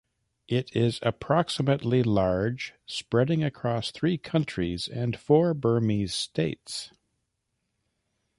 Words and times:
It 0.47 0.75
is 0.75 0.97
approximately 1.03 2.01
large, 2.01 2.73
spreading 2.87 3.43
across 3.43 3.91
three 3.91 4.17
countries 4.17 4.87
and 4.87 5.15
four 5.15 5.53
Burmese 5.53 6.15
states. 6.15 6.89